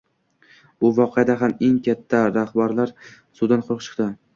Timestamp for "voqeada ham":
1.01-1.55